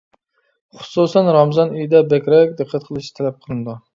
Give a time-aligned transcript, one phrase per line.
[0.77, 3.79] خۇسۇسەن رامىزان ئېيىدا بەكرەك دىققەت قىلىش تەلەپ قىلىنىدۇ.